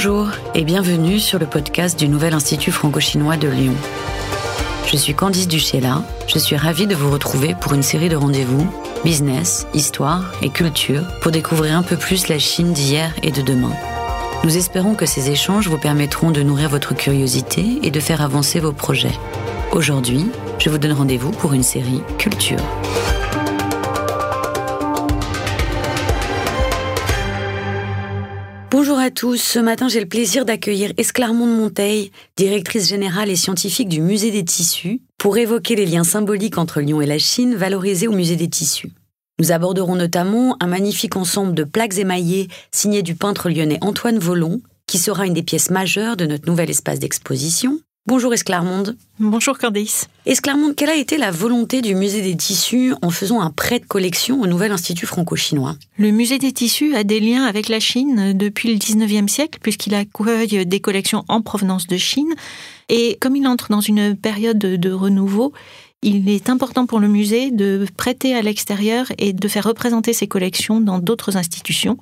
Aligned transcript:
Bonjour 0.00 0.28
et 0.54 0.62
bienvenue 0.62 1.18
sur 1.18 1.40
le 1.40 1.46
podcast 1.46 1.98
du 1.98 2.06
Nouvel 2.08 2.32
Institut 2.32 2.70
franco-chinois 2.70 3.36
de 3.36 3.48
Lyon. 3.48 3.74
Je 4.86 4.96
suis 4.96 5.12
Candice 5.12 5.48
Duchella, 5.48 6.04
je 6.28 6.38
suis 6.38 6.54
ravie 6.54 6.86
de 6.86 6.94
vous 6.94 7.10
retrouver 7.10 7.56
pour 7.60 7.74
une 7.74 7.82
série 7.82 8.08
de 8.08 8.14
rendez-vous 8.14 8.72
business, 9.04 9.66
histoire 9.74 10.32
et 10.40 10.50
culture 10.50 11.02
pour 11.20 11.32
découvrir 11.32 11.76
un 11.76 11.82
peu 11.82 11.96
plus 11.96 12.28
la 12.28 12.38
Chine 12.38 12.72
d'hier 12.72 13.12
et 13.24 13.32
de 13.32 13.42
demain. 13.42 13.72
Nous 14.44 14.56
espérons 14.56 14.94
que 14.94 15.04
ces 15.04 15.30
échanges 15.30 15.66
vous 15.66 15.78
permettront 15.78 16.30
de 16.30 16.44
nourrir 16.44 16.68
votre 16.68 16.94
curiosité 16.94 17.80
et 17.82 17.90
de 17.90 17.98
faire 17.98 18.22
avancer 18.22 18.60
vos 18.60 18.72
projets. 18.72 19.18
Aujourd'hui, 19.72 20.26
je 20.60 20.70
vous 20.70 20.78
donne 20.78 20.92
rendez-vous 20.92 21.32
pour 21.32 21.54
une 21.54 21.64
série 21.64 22.02
culture. 22.18 22.62
À 29.08 29.10
tous, 29.10 29.40
ce 29.40 29.58
matin 29.58 29.88
j'ai 29.88 30.00
le 30.00 30.06
plaisir 30.06 30.44
d'accueillir 30.44 30.92
Esclarmonde 30.98 31.56
Monteil, 31.56 32.12
directrice 32.36 32.90
générale 32.90 33.30
et 33.30 33.36
scientifique 33.36 33.88
du 33.88 34.02
Musée 34.02 34.30
des 34.30 34.44
Tissus, 34.44 35.00
pour 35.16 35.38
évoquer 35.38 35.76
les 35.76 35.86
liens 35.86 36.04
symboliques 36.04 36.58
entre 36.58 36.82
Lyon 36.82 37.00
et 37.00 37.06
la 37.06 37.18
Chine 37.18 37.54
valorisés 37.54 38.06
au 38.06 38.12
Musée 38.12 38.36
des 38.36 38.50
Tissus. 38.50 38.92
Nous 39.38 39.50
aborderons 39.50 39.96
notamment 39.96 40.58
un 40.60 40.66
magnifique 40.66 41.16
ensemble 41.16 41.54
de 41.54 41.64
plaques 41.64 41.96
émaillées 41.96 42.48
signé 42.70 43.00
du 43.00 43.14
peintre 43.14 43.48
lyonnais 43.48 43.78
Antoine 43.80 44.18
Volon, 44.18 44.60
qui 44.86 44.98
sera 44.98 45.24
une 45.24 45.32
des 45.32 45.42
pièces 45.42 45.70
majeures 45.70 46.18
de 46.18 46.26
notre 46.26 46.46
nouvel 46.46 46.68
espace 46.68 46.98
d'exposition. 46.98 47.80
Bonjour 48.08 48.32
Esclarmonde. 48.32 48.96
Bonjour 49.18 49.58
Candice. 49.58 50.08
Esclarmonde, 50.24 50.74
quelle 50.74 50.88
a 50.88 50.96
été 50.96 51.18
la 51.18 51.30
volonté 51.30 51.82
du 51.82 51.94
Musée 51.94 52.22
des 52.22 52.34
Tissus 52.38 52.94
en 53.02 53.10
faisant 53.10 53.42
un 53.42 53.50
prêt 53.50 53.80
de 53.80 53.84
collection 53.84 54.40
au 54.40 54.46
Nouvel 54.46 54.72
Institut 54.72 55.04
franco-chinois? 55.04 55.76
Le 55.98 56.10
Musée 56.10 56.38
des 56.38 56.52
Tissus 56.52 56.96
a 56.96 57.04
des 57.04 57.20
liens 57.20 57.44
avec 57.44 57.68
la 57.68 57.80
Chine 57.80 58.32
depuis 58.34 58.72
le 58.72 58.78
19e 58.78 59.28
siècle, 59.28 59.58
puisqu'il 59.62 59.94
accueille 59.94 60.64
des 60.64 60.80
collections 60.80 61.26
en 61.28 61.42
provenance 61.42 61.86
de 61.86 61.98
Chine. 61.98 62.32
Et 62.88 63.18
comme 63.20 63.36
il 63.36 63.46
entre 63.46 63.68
dans 63.68 63.82
une 63.82 64.16
période 64.16 64.56
de 64.56 64.90
renouveau, 64.90 65.52
il 66.00 66.30
est 66.30 66.48
important 66.48 66.86
pour 66.86 67.00
le 67.00 67.08
musée 67.08 67.50
de 67.50 67.84
prêter 67.98 68.34
à 68.34 68.40
l'extérieur 68.40 69.12
et 69.18 69.34
de 69.34 69.48
faire 69.48 69.64
représenter 69.64 70.14
ses 70.14 70.28
collections 70.28 70.80
dans 70.80 70.98
d'autres 70.98 71.36
institutions. 71.36 71.98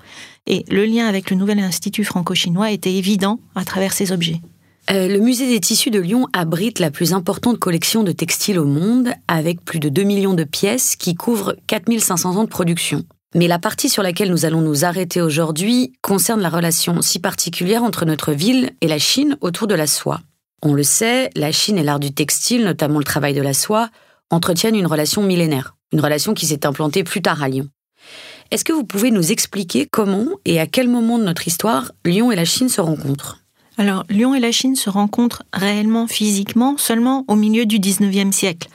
Et 0.47 0.65
le 0.71 0.85
lien 0.85 1.09
avec 1.09 1.31
le 1.31 1.37
Nouvel 1.37 1.59
Institut 1.59 2.05
franco-chinois 2.05 2.71
était 2.71 2.95
évident 2.95 3.41
à 3.57 3.65
travers 3.65 3.93
ces 3.93 4.13
objets. 4.13 4.41
Euh, 4.91 5.09
le 5.09 5.19
musée 5.19 5.49
des 5.49 5.59
tissus 5.59 5.91
de 5.91 5.99
Lyon 5.99 6.29
abrite 6.33 6.79
la 6.79 6.93
plus 6.93 7.13
importante 7.13 7.59
collection 7.59 8.05
de 8.05 8.13
textiles 8.13 8.59
au 8.59 8.65
monde, 8.65 9.09
avec 9.27 9.65
plus 9.65 9.81
de 9.81 9.89
2 9.89 10.05
millions 10.05 10.35
de 10.35 10.45
pièces 10.45 10.95
qui 10.95 11.17
couvrent 11.17 11.57
4500 11.67 12.37
ans 12.37 12.45
de 12.45 12.49
production. 12.49 13.05
Mais 13.35 13.49
la 13.49 13.59
partie 13.59 13.89
sur 13.89 14.05
laquelle 14.05 14.31
nous 14.31 14.45
allons 14.45 14.61
nous 14.61 14.85
arrêter 14.85 15.21
aujourd'hui 15.21 15.93
concerne 16.03 16.41
la 16.41 16.49
relation 16.49 17.03
si 17.03 17.19
particulière 17.19 17.83
entre 17.83 18.05
notre 18.05 18.33
ville 18.33 18.71
et 18.81 18.87
la 18.87 18.99
Chine 18.99 19.37
autour 19.41 19.67
de 19.67 19.75
la 19.75 19.89
soie. 19.89 20.21
On 20.63 20.73
le 20.73 20.85
sait, 20.85 21.31
la 21.35 21.51
Chine 21.51 21.79
et 21.79 21.83
l'art 21.83 22.01
du 22.01 22.15
textile, 22.15 22.65
notamment 22.65 22.99
le 22.99 23.05
travail 23.05 23.35
de 23.35 23.43
la 23.43 23.55
soie, 23.55 23.91
entretiennent 24.31 24.77
une 24.77 24.87
relation 24.87 25.23
millénaire, 25.23 25.77
une 25.93 26.01
relation 26.01 26.33
qui 26.33 26.47
s'est 26.47 26.65
implantée 26.65 27.03
plus 27.03 27.23
tard 27.23 27.43
à 27.43 27.49
Lyon. 27.49 27.69
Est-ce 28.53 28.65
que 28.65 28.73
vous 28.73 28.85
pouvez 28.85 29.11
nous 29.11 29.33
expliquer 29.33 29.87
comment 29.91 30.27
et 30.45 30.61
à 30.61 30.69
quel 30.69 30.89
moment 30.89 31.19
de 31.19 31.25
notre 31.25 31.49
histoire 31.49 31.91
Lyon 32.05 32.31
et 32.31 32.37
la 32.37 32.45
Chine 32.45 32.69
se 32.69 32.81
rencontrent? 32.81 33.41
Alors, 33.79 34.05
Lyon 34.09 34.35
et 34.35 34.41
la 34.41 34.53
Chine 34.53 34.75
se 34.75 34.89
rencontrent 34.89 35.43
réellement, 35.53 36.07
physiquement, 36.07 36.77
seulement 36.79 37.25
au 37.29 37.37
milieu 37.37 37.67
du 37.67 37.79
19e 37.79 38.33
siècle. 38.33 38.69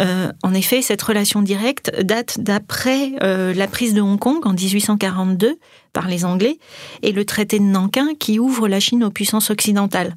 Euh, 0.00 0.32
en 0.42 0.54
effet, 0.54 0.82
cette 0.82 1.02
relation 1.02 1.40
directe 1.42 1.92
date 2.02 2.40
d'après 2.40 3.12
euh, 3.22 3.54
la 3.54 3.68
prise 3.68 3.94
de 3.94 4.00
Hong 4.00 4.18
Kong 4.18 4.44
en 4.44 4.52
1842 4.52 5.56
par 5.92 6.08
les 6.08 6.24
Anglais 6.24 6.58
et 7.02 7.12
le 7.12 7.24
traité 7.24 7.58
de 7.58 7.64
Nankin 7.64 8.08
qui 8.18 8.40
ouvre 8.40 8.66
la 8.66 8.80
Chine 8.80 9.04
aux 9.04 9.10
puissances 9.10 9.50
occidentales. 9.50 10.16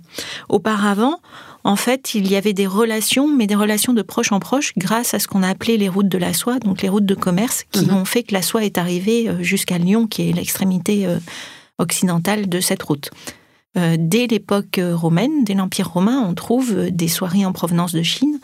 Auparavant, 0.50 1.20
en 1.64 1.76
fait, 1.76 2.16
il 2.16 2.30
y 2.30 2.36
avait 2.36 2.54
des 2.54 2.68
relations, 2.68 3.28
mais 3.28 3.46
des 3.46 3.56
relations 3.56 3.94
de 3.94 4.02
proche 4.02 4.32
en 4.32 4.40
proche 4.40 4.74
grâce 4.78 5.14
à 5.14 5.20
ce 5.20 5.28
qu'on 5.28 5.44
a 5.44 5.50
appelé 5.50 5.78
les 5.78 5.90
routes 5.90 6.10
de 6.10 6.18
la 6.18 6.34
soie, 6.34 6.58
donc 6.58 6.82
les 6.82 6.90
routes 6.90 7.06
de 7.06 7.16
commerce, 7.16 7.66
qui 7.72 7.86
mhm. 7.86 7.98
ont 7.98 8.06
fait 8.06 8.24
que 8.24 8.34
la 8.34 8.42
soie 8.42 8.66
est 8.66 8.80
arrivée 8.80 9.30
euh, 9.30 9.44
jusqu'à 9.44 9.78
Lyon, 9.78 10.08
qui 10.08 10.28
est 10.28 10.34
l'extrémité 10.34 11.08
occidentale 11.78 12.50
de 12.50 12.60
cette 12.60 12.84
route. 12.84 13.12
Euh, 13.76 13.96
dès 13.98 14.28
l'époque 14.28 14.80
romaine, 14.80 15.44
dès 15.44 15.56
l'Empire 15.56 15.90
romain, 15.90 16.24
on 16.28 16.34
trouve 16.34 16.90
des 16.92 17.08
soieries 17.08 17.46
en 17.46 17.54
provenance 17.54 17.94
de 17.94 18.04
Chine, 18.04 18.40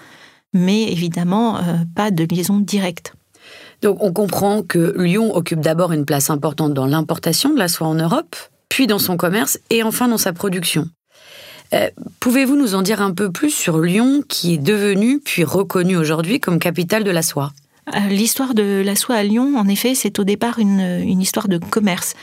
mais 0.53 0.91
évidemment 0.91 1.57
euh, 1.57 1.61
pas 1.95 2.11
de 2.11 2.23
liaison 2.23 2.57
directe. 2.59 3.13
Donc 3.81 3.97
on 4.01 4.11
comprend 4.11 4.63
que 4.63 4.95
Lyon 4.97 5.35
occupe 5.35 5.61
d'abord 5.61 5.93
une 5.93 6.05
place 6.05 6.29
importante 6.29 6.73
dans 6.73 6.85
l'importation 6.85 7.53
de 7.53 7.59
la 7.59 7.67
soie 7.67 7.87
en 7.87 7.95
Europe, 7.95 8.35
puis 8.67 8.87
dans 8.87 8.99
son 8.99 9.17
commerce 9.17 9.59
et 9.69 9.83
enfin 9.83 10.07
dans 10.07 10.17
sa 10.17 10.33
production. 10.33 10.87
Euh, 11.73 11.89
pouvez-vous 12.19 12.55
nous 12.55 12.73
en 12.73 12.81
dire 12.81 13.01
un 13.01 13.13
peu 13.13 13.31
plus 13.31 13.51
sur 13.51 13.79
Lyon 13.79 14.23
qui 14.27 14.55
est 14.55 14.57
devenu 14.57 15.19
puis 15.19 15.43
reconnu 15.43 15.95
aujourd'hui 15.95 16.39
comme 16.39 16.57
capitale 16.57 17.03
de 17.03 17.11
la 17.11 17.21
soie? 17.21 17.51
L'histoire 18.09 18.53
de 18.53 18.83
la 18.85 18.95
soie 18.95 19.15
à 19.15 19.23
Lyon, 19.23 19.55
en 19.57 19.67
effet, 19.67 19.95
c'est 19.95 20.19
au 20.19 20.23
départ 20.23 20.59
une 20.59 21.21
histoire 21.21 21.47
de 21.47 21.57
commerce. 21.57 22.13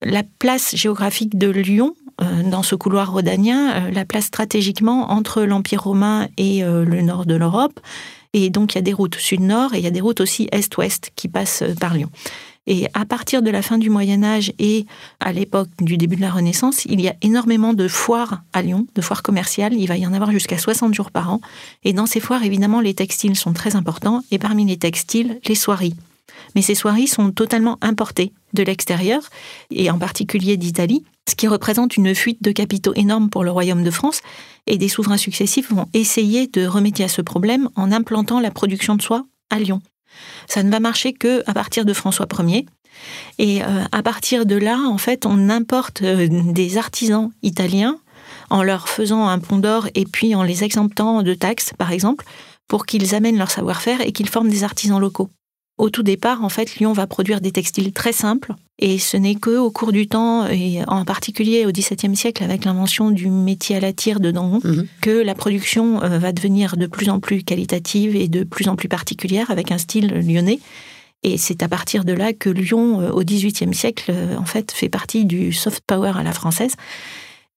La 0.00 0.22
place 0.38 0.74
géographique 0.74 1.36
de 1.38 1.48
Lyon 1.48 1.94
euh, 1.94 2.01
dans 2.18 2.62
ce 2.62 2.74
couloir 2.74 3.12
rhodanien 3.12 3.72
euh, 3.72 3.90
la 3.90 4.04
place 4.04 4.26
stratégiquement 4.26 5.10
entre 5.10 5.42
l'Empire 5.42 5.82
romain 5.82 6.28
et 6.36 6.64
euh, 6.64 6.84
le 6.84 7.02
nord 7.02 7.26
de 7.26 7.34
l'Europe. 7.34 7.80
Et 8.32 8.50
donc 8.50 8.74
il 8.74 8.76
y 8.76 8.78
a 8.78 8.82
des 8.82 8.92
routes 8.92 9.16
sud-nord 9.16 9.74
et 9.74 9.78
il 9.78 9.84
y 9.84 9.86
a 9.86 9.90
des 9.90 10.00
routes 10.00 10.20
aussi 10.20 10.48
est-ouest 10.52 11.10
qui 11.16 11.28
passent 11.28 11.64
par 11.80 11.94
Lyon. 11.94 12.10
Et 12.66 12.86
à 12.94 13.04
partir 13.04 13.42
de 13.42 13.50
la 13.50 13.60
fin 13.60 13.76
du 13.76 13.90
Moyen 13.90 14.22
Âge 14.22 14.52
et 14.58 14.86
à 15.18 15.32
l'époque 15.32 15.68
du 15.80 15.96
début 15.96 16.14
de 16.14 16.20
la 16.20 16.30
Renaissance, 16.30 16.84
il 16.84 17.00
y 17.00 17.08
a 17.08 17.14
énormément 17.20 17.74
de 17.74 17.88
foires 17.88 18.42
à 18.52 18.62
Lyon, 18.62 18.86
de 18.94 19.00
foires 19.02 19.24
commerciales. 19.24 19.74
Il 19.74 19.88
va 19.88 19.96
y 19.96 20.06
en 20.06 20.12
avoir 20.12 20.30
jusqu'à 20.30 20.58
60 20.58 20.94
jours 20.94 21.10
par 21.10 21.32
an. 21.32 21.40
Et 21.82 21.92
dans 21.92 22.06
ces 22.06 22.20
foires, 22.20 22.44
évidemment, 22.44 22.80
les 22.80 22.94
textiles 22.94 23.34
sont 23.34 23.52
très 23.52 23.74
importants. 23.74 24.22
Et 24.30 24.38
parmi 24.38 24.64
les 24.64 24.76
textiles, 24.76 25.40
les 25.48 25.56
soieries. 25.56 25.96
Mais 26.54 26.62
ces 26.62 26.76
soieries 26.76 27.08
sont 27.08 27.32
totalement 27.32 27.78
importées 27.80 28.32
de 28.52 28.62
l'extérieur, 28.62 29.22
et 29.70 29.90
en 29.90 29.98
particulier 29.98 30.56
d'Italie 30.56 31.04
ce 31.28 31.34
qui 31.34 31.46
représente 31.48 31.96
une 31.96 32.14
fuite 32.14 32.42
de 32.42 32.52
capitaux 32.52 32.92
énorme 32.94 33.30
pour 33.30 33.44
le 33.44 33.50
Royaume 33.50 33.84
de 33.84 33.90
France, 33.90 34.20
et 34.66 34.78
des 34.78 34.88
souverains 34.88 35.16
successifs 35.16 35.70
vont 35.70 35.86
essayer 35.94 36.46
de 36.46 36.66
remédier 36.66 37.04
à 37.04 37.08
ce 37.08 37.22
problème 37.22 37.68
en 37.76 37.92
implantant 37.92 38.40
la 38.40 38.50
production 38.50 38.96
de 38.96 39.02
soie 39.02 39.24
à 39.50 39.58
Lyon. 39.58 39.80
Ça 40.46 40.62
ne 40.62 40.70
va 40.70 40.80
marcher 40.80 41.12
que 41.12 41.42
à 41.46 41.54
partir 41.54 41.84
de 41.84 41.92
François 41.92 42.26
Ier. 42.40 42.66
Et 43.38 43.62
euh, 43.62 43.84
à 43.90 44.02
partir 44.02 44.44
de 44.44 44.56
là, 44.56 44.78
en 44.86 44.98
fait, 44.98 45.24
on 45.24 45.48
importe 45.48 46.02
euh, 46.02 46.28
des 46.30 46.76
artisans 46.76 47.30
italiens 47.42 47.98
en 48.50 48.62
leur 48.62 48.88
faisant 48.88 49.26
un 49.26 49.38
pont 49.38 49.56
d'or 49.56 49.88
et 49.94 50.04
puis 50.04 50.34
en 50.34 50.42
les 50.42 50.62
exemptant 50.62 51.22
de 51.22 51.34
taxes, 51.34 51.72
par 51.78 51.90
exemple, 51.90 52.26
pour 52.68 52.84
qu'ils 52.86 53.14
amènent 53.14 53.38
leur 53.38 53.50
savoir-faire 53.50 54.00
et 54.02 54.12
qu'ils 54.12 54.28
forment 54.28 54.50
des 54.50 54.64
artisans 54.64 55.00
locaux. 55.00 55.30
Au 55.78 55.90
tout 55.90 56.02
départ, 56.02 56.44
en 56.44 56.48
fait, 56.48 56.76
Lyon 56.76 56.92
va 56.92 57.06
produire 57.06 57.40
des 57.40 57.50
textiles 57.50 57.92
très 57.92 58.12
simples, 58.12 58.54
et 58.78 58.98
ce 58.98 59.16
n'est 59.16 59.34
que 59.36 59.56
au 59.56 59.70
cours 59.70 59.92
du 59.92 60.06
temps, 60.06 60.46
et 60.46 60.84
en 60.86 61.04
particulier 61.04 61.64
au 61.64 61.72
XVIIe 61.72 62.14
siècle, 62.14 62.44
avec 62.44 62.64
l'invention 62.64 63.10
du 63.10 63.28
métier 63.30 63.76
à 63.76 63.80
la 63.80 63.92
tire 63.92 64.20
de 64.20 64.30
Dangon, 64.30 64.60
mhm. 64.62 64.86
que 65.00 65.10
la 65.10 65.34
production 65.34 66.02
euh, 66.02 66.18
va 66.18 66.32
devenir 66.32 66.76
de 66.76 66.86
plus 66.86 67.08
en 67.08 67.20
plus 67.20 67.42
qualitative 67.42 68.16
et 68.16 68.28
de 68.28 68.44
plus 68.44 68.68
en 68.68 68.76
plus 68.76 68.88
particulière, 68.88 69.50
avec 69.50 69.72
un 69.72 69.78
style 69.78 70.08
lyonnais. 70.08 70.60
Et 71.22 71.38
c'est 71.38 71.62
à 71.62 71.68
partir 71.68 72.04
de 72.04 72.12
là 72.12 72.32
que 72.32 72.50
Lyon, 72.50 73.00
euh, 73.00 73.10
au 73.10 73.24
XVIIIe 73.24 73.74
siècle, 73.74 74.10
euh, 74.10 74.36
en 74.36 74.44
fait, 74.44 74.72
fait 74.72 74.90
partie 74.90 75.24
du 75.24 75.52
soft 75.52 75.82
power 75.86 76.12
à 76.16 76.22
la 76.22 76.32
française, 76.32 76.74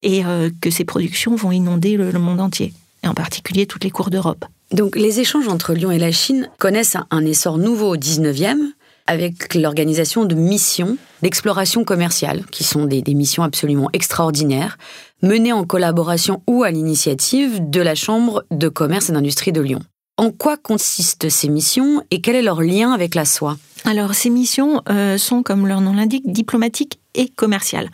et 0.04 0.22
que 0.62 0.70
ces 0.70 0.86
productions 0.86 1.36
vont 1.36 1.52
inonder 1.52 1.98
le 1.98 2.20
monde 2.20 2.40
entier, 2.40 2.74
et 3.04 3.08
en 3.08 3.16
particulier 3.16 3.66
toutes 3.66 3.84
les 3.84 3.90
cours 3.90 4.12
d'Europe. 4.12 4.46
Donc 4.72 4.96
les 4.96 5.20
échanges 5.20 5.48
entre 5.48 5.74
Lyon 5.74 5.92
et 5.92 6.00
la 6.00 6.12
Chine 6.12 6.50
connaissent 6.58 6.98
un 7.12 7.26
essor 7.26 7.58
nouveau 7.58 7.94
au 7.94 7.98
19e 7.98 8.72
avec 9.08 9.54
l'organisation 9.54 10.26
de 10.26 10.36
missions 10.36 10.98
d'exploration 11.22 11.84
commerciale, 11.84 12.44
qui 12.52 12.64
sont 12.64 12.86
des, 12.86 13.04
missions 13.14 13.44
absolument 13.44 13.90
extraordinaires, 13.94 14.78
menées 15.22 15.54
en 15.54 15.64
collaboration 15.64 16.42
ou 16.48 16.64
à 16.64 16.72
l'initiative 16.72 17.70
de 17.70 17.82
la 17.82 17.96
Chambre 17.96 18.44
de 18.52 18.68
commerce 18.68 19.10
et 19.10 19.14
d'industrie 19.14 19.52
de 19.52 19.62
Lyon. 19.62 19.80
En 20.18 20.32
quoi 20.32 20.58
consistent 20.58 21.30
ces 21.30 21.50
missions 21.50 22.04
et 22.10 22.22
quel 22.22 22.36
est 22.36 22.42
leur 22.42 22.62
lien 22.62 22.92
avec 22.92 23.16
la 23.16 23.26
soie? 23.26 23.58
Alors 23.84 24.16
ces 24.16 24.30
missions 24.30 24.82
euh, 24.90 25.18
sont, 25.18 25.44
comme 25.44 25.68
leur 25.68 25.82
nom 25.82 25.94
l'indique, 25.94 26.32
diplomatiques 26.32 27.00
et 27.14 27.28
commerciales. 27.28 27.90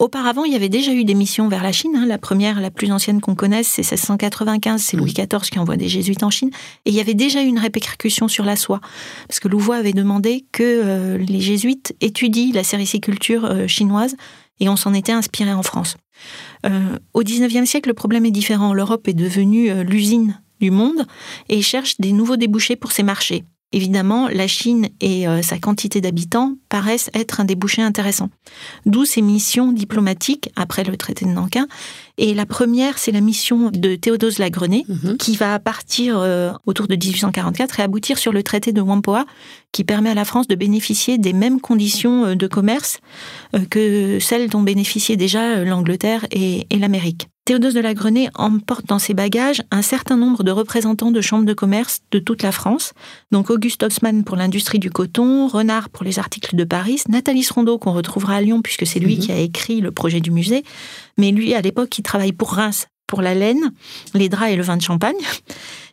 Auparavant, 0.00 0.44
il 0.44 0.52
y 0.54 0.56
avait 0.56 0.70
déjà 0.70 0.94
eu 0.94 1.04
des 1.04 1.12
missions 1.12 1.48
vers 1.48 1.62
la 1.62 1.72
Chine. 1.72 1.94
Hein. 1.94 2.06
La 2.06 2.16
première, 2.16 2.58
la 2.58 2.70
plus 2.70 2.90
ancienne 2.90 3.20
qu'on 3.20 3.34
connaisse, 3.34 3.68
c'est 3.68 3.82
1695, 3.82 4.82
c'est 4.82 4.96
Louis 4.96 5.12
XIV 5.12 5.50
qui 5.50 5.58
envoie 5.58 5.76
des 5.76 5.88
jésuites 5.88 6.22
en 6.22 6.30
Chine. 6.30 6.48
Et 6.86 6.90
il 6.90 6.94
y 6.94 7.00
avait 7.00 7.12
déjà 7.12 7.42
eu 7.42 7.46
une 7.46 7.58
répercussion 7.58 8.26
sur 8.26 8.46
la 8.46 8.56
soie, 8.56 8.80
parce 9.28 9.40
que 9.40 9.48
Louvois 9.48 9.76
avait 9.76 9.92
demandé 9.92 10.46
que 10.52 10.62
euh, 10.64 11.18
les 11.18 11.40
jésuites 11.40 11.94
étudient 12.00 12.50
la 12.54 12.64
sériciculture 12.64 13.44
euh, 13.44 13.66
chinoise, 13.66 14.16
et 14.58 14.70
on 14.70 14.76
s'en 14.76 14.94
était 14.94 15.12
inspiré 15.12 15.52
en 15.52 15.62
France. 15.62 15.98
Euh, 16.64 16.98
au 17.12 17.22
XIXe 17.22 17.68
siècle, 17.68 17.90
le 17.90 17.94
problème 17.94 18.24
est 18.24 18.30
différent. 18.30 18.72
L'Europe 18.72 19.06
est 19.06 19.12
devenue 19.12 19.84
l'usine 19.84 20.40
du 20.60 20.70
monde 20.70 21.04
et 21.50 21.60
cherche 21.60 22.00
des 22.00 22.12
nouveaux 22.12 22.36
débouchés 22.36 22.76
pour 22.76 22.92
ses 22.92 23.02
marchés. 23.02 23.44
Évidemment, 23.72 24.28
la 24.28 24.46
Chine 24.46 24.88
et 25.02 25.26
sa 25.42 25.58
quantité 25.58 26.00
d'habitants 26.00 26.56
paraissent 26.70 27.10
être 27.12 27.40
un 27.40 27.44
débouché 27.44 27.82
intéressant. 27.82 28.30
D'où 28.86 29.04
ces 29.04 29.20
missions 29.20 29.72
diplomatiques 29.72 30.50
après 30.56 30.84
le 30.84 30.96
traité 30.96 31.26
de 31.26 31.30
Nankin. 31.30 31.66
Et 32.16 32.32
la 32.32 32.46
première, 32.46 32.98
c'est 32.98 33.12
la 33.12 33.20
mission 33.20 33.70
de 33.70 33.96
Théodose 33.96 34.38
Lagrenay, 34.38 34.84
mhm. 34.88 35.16
qui 35.18 35.36
va 35.36 35.58
partir 35.58 36.18
euh, 36.18 36.52
autour 36.66 36.86
de 36.86 36.94
1844 36.94 37.80
et 37.80 37.82
aboutir 37.82 38.18
sur 38.18 38.32
le 38.32 38.42
traité 38.42 38.72
de 38.72 38.80
Whampoa, 38.80 39.26
qui 39.72 39.84
permet 39.84 40.10
à 40.10 40.14
la 40.14 40.24
France 40.24 40.48
de 40.48 40.54
bénéficier 40.54 41.18
des 41.18 41.32
mêmes 41.32 41.60
conditions 41.60 42.26
euh, 42.26 42.34
de 42.34 42.46
commerce 42.46 43.00
euh, 43.54 43.64
que 43.68 44.18
celles 44.20 44.48
dont 44.48 44.62
bénéficiaient 44.62 45.16
déjà 45.16 45.64
l'Angleterre 45.64 46.26
et 46.30 46.66
l'Amérique. 46.70 47.28
Théodose 47.50 47.74
de 47.74 47.80
la 47.80 47.94
Grenée 47.94 48.28
emporte 48.36 48.86
dans 48.86 49.00
ses 49.00 49.12
bagages 49.12 49.62
un 49.72 49.82
certain 49.82 50.16
nombre 50.16 50.44
de 50.44 50.52
représentants 50.52 51.10
de 51.10 51.20
chambres 51.20 51.46
de 51.46 51.52
commerce 51.52 52.00
de 52.12 52.20
toute 52.20 52.44
la 52.44 52.52
France. 52.52 52.92
Donc 53.32 53.50
Auguste 53.50 53.82
Haussmann 53.82 54.22
pour 54.22 54.36
l'industrie 54.36 54.78
du 54.78 54.88
coton, 54.90 55.48
Renard 55.48 55.88
pour 55.88 56.04
les 56.04 56.20
articles 56.20 56.54
de 56.54 56.59
Paris, 56.64 57.00
Nathalie 57.08 57.46
Rondeau 57.52 57.78
qu'on 57.78 57.92
retrouvera 57.92 58.36
à 58.36 58.40
Lyon 58.40 58.62
puisque 58.62 58.86
c'est 58.86 59.00
lui 59.00 59.16
mhm. 59.16 59.22
qui 59.22 59.32
a 59.32 59.38
écrit 59.38 59.80
le 59.80 59.90
projet 59.90 60.20
du 60.20 60.30
musée. 60.30 60.64
Mais 61.18 61.30
lui, 61.30 61.54
à 61.54 61.60
l'époque, 61.60 61.96
il 61.98 62.02
travaille 62.02 62.32
pour 62.32 62.52
Reims 62.52 62.86
pour 63.06 63.22
la 63.22 63.34
laine, 63.34 63.72
les 64.14 64.28
draps 64.28 64.52
et 64.52 64.56
le 64.56 64.62
vin 64.62 64.76
de 64.76 64.82
champagne, 64.82 65.16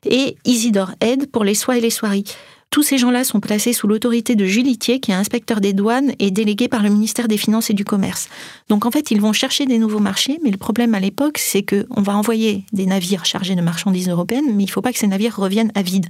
et 0.05 0.37
Isidore 0.45 0.91
Head 1.01 1.31
pour 1.31 1.43
les 1.43 1.55
soies 1.55 1.79
et 1.79 1.81
les 1.81 1.89
soieries. 1.89 2.25
Tous 2.69 2.83
ces 2.83 2.97
gens-là 2.97 3.23
sont 3.23 3.39
placés 3.39 3.71
sous 3.71 3.87
l'autorité 3.87 4.35
de 4.35 4.45
Julitier, 4.45 4.99
qui 4.99 5.11
est 5.11 5.15
inspecteur 5.15 5.61
des 5.61 5.73
douanes 5.73 6.11
et 6.19 6.31
délégué 6.31 6.67
par 6.67 6.83
le 6.83 6.89
ministère 6.89 7.27
des 7.27 7.37
Finances 7.37 7.69
et 7.69 7.73
du 7.73 7.85
Commerce. 7.85 8.27
Donc 8.69 8.85
en 8.85 8.91
fait, 8.91 9.09
ils 9.09 9.21
vont 9.21 9.33
chercher 9.33 9.65
des 9.65 9.79
nouveaux 9.79 9.99
marchés, 9.99 10.37
mais 10.43 10.51
le 10.51 10.57
problème 10.57 10.93
à 10.93 10.99
l'époque, 10.99 11.37
c'est 11.37 11.63
qu'on 11.63 12.01
va 12.01 12.15
envoyer 12.15 12.65
des 12.73 12.85
navires 12.85 13.25
chargés 13.25 13.55
de 13.55 13.61
marchandises 13.61 14.09
européennes, 14.09 14.53
mais 14.53 14.63
il 14.63 14.67
ne 14.67 14.71
faut 14.71 14.81
pas 14.81 14.91
que 14.91 14.99
ces 14.99 15.07
navires 15.07 15.37
reviennent 15.37 15.71
à 15.75 15.81
vide. 15.81 16.07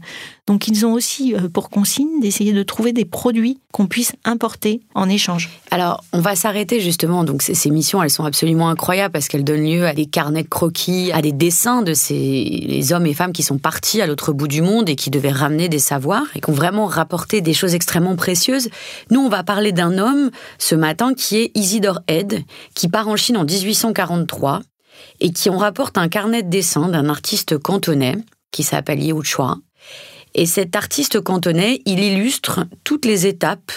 Donc 0.48 0.68
ils 0.68 0.86
ont 0.86 0.94
aussi 0.94 1.36
euh, 1.36 1.48
pour 1.48 1.70
consigne 1.70 2.20
d'essayer 2.22 2.54
de 2.54 2.64
trouver 2.64 2.92
des 2.92 3.06
produits 3.06 3.60
qu'on 3.72 3.86
puisse 3.86 4.14
importer 4.26 4.82
en 4.96 5.08
échange. 5.08 5.50
Alors, 5.70 6.04
on 6.12 6.20
va 6.22 6.36
s'arrêter 6.36 6.80
justement. 6.80 7.24
Donc 7.24 7.44
ces, 7.44 7.70
missions, 7.70 8.02
elles 8.02 8.10
sont 8.10 8.26
absolument 8.26 8.70
incroyables 8.70 9.12
parce 9.12 9.28
qu'elles 9.28 9.44
donnent 9.44 9.70
lieu 9.70 9.86
à 9.86 9.94
des 9.94 10.08
carnets 10.08 10.44
de 10.44 10.50
croquis, 10.50 11.12
à 11.12 11.22
des 11.22 11.32
dessins 11.32 11.84
de 11.84 11.94
ces 11.94 12.92
hommes 12.92 13.06
et 13.06 13.14
femmes 13.14 13.34
qui 13.34 13.44
sont 13.44 13.60
partis 13.60 14.02
à 14.02 14.08
l'autre 14.08 14.34
bout 14.34 14.48
du 14.48 14.64
monde 14.64 14.90
et 14.90 14.96
qui 14.96 15.12
devaient 15.12 15.32
ramener 15.32 15.70
des 15.70 15.80
savoirs 15.80 16.26
vraiment 16.48 16.86
rapporté 16.86 17.42
des 17.42 17.54
choses 17.54 17.76
extrêmement 17.76 18.16
précieuses. 18.16 18.70
Nous, 19.12 19.20
on 19.20 19.30
va 19.30 19.44
parler 19.44 19.72
d'un 19.72 19.98
homme 19.98 20.32
ce 20.58 20.76
matin 20.76 21.14
qui 21.14 21.38
est 21.38 21.52
Isidore 21.56 22.02
Head, 22.08 22.44
qui 22.74 22.88
part 22.88 23.08
en 23.08 23.16
Chine 23.16 23.38
en 23.38 23.46
1843 23.46 24.62
et 25.20 25.32
qui 25.32 25.50
en 25.50 25.58
rapporte 25.58 25.98
un 25.98 26.10
carnet 26.10 26.44
de 26.44 26.50
dessin 26.50 26.90
d'un 26.90 27.10
artiste 27.10 27.58
cantonais 27.58 28.16
qui 28.52 28.64
s'appelle 28.64 29.00
Liu 29.00 29.24
Chua. 29.24 29.58
Et 30.36 30.46
cet 30.46 30.76
artiste 30.76 31.20
cantonais, 31.22 31.82
il 31.86 32.00
illustre 32.00 32.66
toutes 32.84 33.06
les 33.06 33.26
étapes 33.26 33.72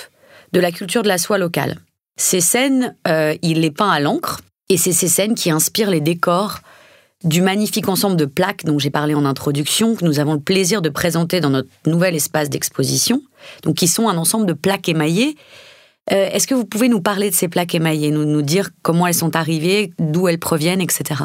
de 0.52 0.60
la 0.60 0.72
culture 0.72 1.02
de 1.02 1.08
la 1.08 1.18
soie 1.18 1.38
locale. 1.38 1.78
Ces 2.16 2.40
scènes, 2.40 2.96
euh, 3.08 3.34
il 3.42 3.60
les 3.60 3.70
peint 3.70 3.90
à 3.90 4.00
l'encre, 4.00 4.40
et 4.68 4.76
c'est 4.76 4.92
ces 4.92 5.08
scènes 5.08 5.34
qui 5.34 5.50
inspirent 5.50 5.90
les 5.90 6.00
décors 6.00 6.60
du 7.24 7.42
magnifique 7.42 7.88
ensemble 7.88 8.16
de 8.16 8.24
plaques 8.24 8.64
dont 8.64 8.78
j'ai 8.78 8.90
parlé 8.90 9.14
en 9.14 9.24
introduction, 9.24 9.94
que 9.94 10.04
nous 10.04 10.20
avons 10.20 10.34
le 10.34 10.40
plaisir 10.40 10.80
de 10.80 10.88
présenter 10.88 11.40
dans 11.40 11.50
notre 11.50 11.68
nouvel 11.86 12.14
espace 12.14 12.48
d'exposition, 12.48 13.22
donc 13.62 13.76
qui 13.76 13.88
sont 13.88 14.08
un 14.08 14.16
ensemble 14.16 14.46
de 14.46 14.52
plaques 14.54 14.88
émaillées. 14.88 15.36
Euh, 16.12 16.30
est-ce 16.32 16.46
que 16.46 16.54
vous 16.54 16.64
pouvez 16.64 16.88
nous 16.88 17.02
parler 17.02 17.30
de 17.30 17.34
ces 17.34 17.48
plaques 17.48 17.74
émaillées, 17.74 18.10
nous, 18.10 18.24
nous 18.24 18.42
dire 18.42 18.70
comment 18.82 19.06
elles 19.06 19.14
sont 19.14 19.36
arrivées, 19.36 19.92
d'où 19.98 20.28
elles 20.28 20.38
proviennent, 20.38 20.80
etc. 20.80 21.24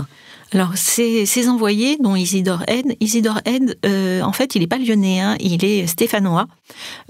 Alors, 0.56 0.72
ces, 0.76 1.26
ces, 1.26 1.50
envoyés, 1.50 1.98
dont 2.02 2.16
Isidore 2.16 2.64
Head, 2.70 2.96
Isidore 3.02 3.42
Head, 3.44 3.78
euh, 3.86 4.22
en 4.22 4.32
fait, 4.32 4.56
il 4.56 4.62
n'est 4.62 4.68
pas 4.68 4.78
lyonnais, 4.78 5.20
hein, 5.20 5.36
il 5.42 5.66
est 5.66 5.86
stéphanois, 5.86 6.48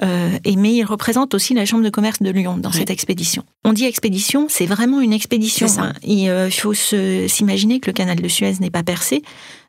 euh, 0.01 0.31
et, 0.43 0.55
mais 0.55 0.73
il 0.73 0.83
représente 0.83 1.35
aussi 1.35 1.53
la 1.53 1.63
Chambre 1.63 1.83
de 1.83 1.91
commerce 1.91 2.23
de 2.23 2.31
Lyon 2.31 2.57
dans 2.57 2.71
cette 2.71 2.89
expédition. 2.89 3.43
On 3.63 3.71
dit 3.71 3.85
expédition, 3.85 4.47
c'est 4.49 4.65
vraiment 4.65 4.99
une 4.99 5.13
expédition. 5.13 5.67
Hein. 5.77 5.93
Il 6.03 6.27
euh, 6.27 6.49
faut 6.49 6.73
s'imaginer 6.73 7.79
que 7.79 7.91
le 7.91 7.93
canal 7.93 8.19
de 8.19 8.27
Suez 8.27 8.55
n'est 8.59 8.71
pas 8.71 8.81
percé, 8.81 9.21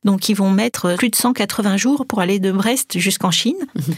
donc 0.07 0.29
ils 0.29 0.35
vont 0.35 0.51
mettre 0.51 0.95
plus 0.97 1.11
de 1.11 1.17
180 1.17 1.77
jours 1.77 2.07
pour 2.07 2.21
aller 2.21 2.39
de 2.39 2.53
Brest 2.53 2.99
jusqu'en 2.99 3.33
Chine. 3.33 3.57
Mhm. 3.75 3.95